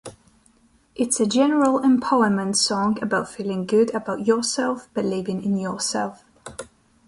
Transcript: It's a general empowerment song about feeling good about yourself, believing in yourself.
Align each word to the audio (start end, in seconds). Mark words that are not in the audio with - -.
It's 0.95 1.19
a 1.19 1.27
general 1.27 1.79
empowerment 1.81 2.55
song 2.55 2.97
about 3.03 3.29
feeling 3.29 3.67
good 3.67 3.93
about 3.93 4.25
yourself, 4.25 4.91
believing 4.95 5.43
in 5.45 5.57
yourself. 5.57 6.23